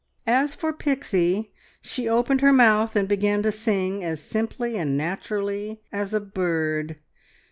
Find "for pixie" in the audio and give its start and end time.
0.55-1.53